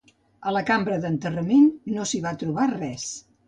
[0.51, 1.69] A la cambra d'enterrament,
[1.99, 3.09] no s'hi va trobar res.